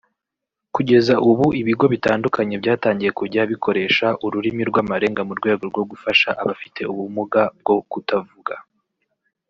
[0.75, 7.41] Kugeza ubu ibigo bitandukanye byatangiye kujya bikoresha ururimi rw’amarenga mu rwego rwo gufasha abafite ubumuga
[7.59, 8.55] bwo kutavuga